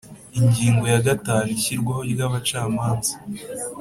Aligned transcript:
Ingingo 0.39 0.83
ya 0.93 1.01
gatanu 1.07 1.47
Ishyirwaho 1.55 2.01
ry 2.11 2.19
abacamanza 2.27 3.13